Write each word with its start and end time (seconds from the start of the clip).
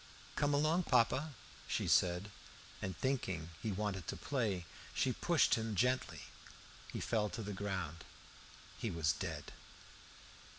"Come 0.35 0.51
along, 0.55 0.85
papa," 0.85 1.35
she 1.67 1.87
said. 1.87 2.31
And 2.81 2.97
thinking 2.97 3.51
he 3.61 3.71
wanted 3.71 4.07
to 4.07 4.15
play; 4.17 4.65
she 4.95 5.13
pushed 5.13 5.53
him 5.53 5.75
gently. 5.75 6.21
He 6.91 6.99
fell 6.99 7.29
to 7.29 7.43
the 7.43 7.53
ground. 7.53 8.03
He 8.79 8.89
was 8.89 9.11
dead. 9.13 9.51